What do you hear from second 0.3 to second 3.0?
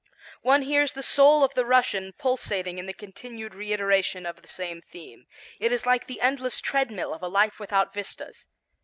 One hears the soul of the Russian pulsating in the